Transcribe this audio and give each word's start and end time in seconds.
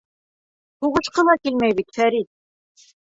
Һуғышҡы 0.85 1.25
ла 1.27 1.35
килмәй 1.43 1.77
бит, 1.81 1.93
Фәрит. 1.99 2.31